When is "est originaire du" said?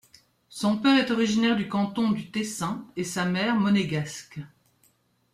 0.97-1.69